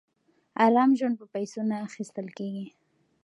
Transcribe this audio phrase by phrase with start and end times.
[0.65, 2.67] ارام ژوند په پیسو نه اخیستل کېږي.